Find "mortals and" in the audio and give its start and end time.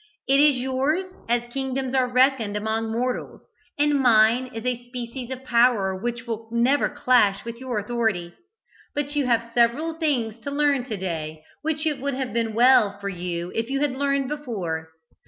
2.91-3.99